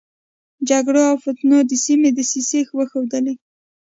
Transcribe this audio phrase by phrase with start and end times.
[0.69, 3.33] جګړو او فتنو د سيمې دسيسې وښودلې.